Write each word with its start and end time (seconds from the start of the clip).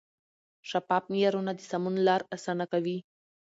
شفاف 0.69 1.03
معیارونه 1.11 1.51
د 1.55 1.61
سمون 1.69 1.95
لار 2.07 2.21
اسانه 2.35 2.65
کوي. 2.71 2.97